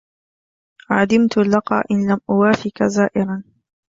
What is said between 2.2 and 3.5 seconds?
أوافك زائرا